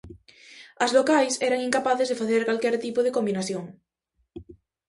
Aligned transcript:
As 0.85 0.91
locais 0.97 1.33
eran 1.47 1.65
incapaces 1.67 2.09
de 2.09 2.19
facer 2.21 2.41
calquera 2.47 2.83
tipo 2.85 2.99
de 3.03 3.13
combinación. 3.17 3.63